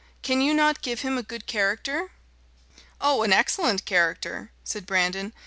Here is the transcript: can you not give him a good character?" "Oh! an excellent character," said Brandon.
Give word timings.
can 0.23 0.41
you 0.41 0.51
not 0.51 0.81
give 0.81 1.01
him 1.01 1.15
a 1.15 1.21
good 1.21 1.45
character?" 1.45 2.09
"Oh! 2.99 3.21
an 3.21 3.31
excellent 3.31 3.85
character," 3.85 4.49
said 4.63 4.87
Brandon. 4.87 5.31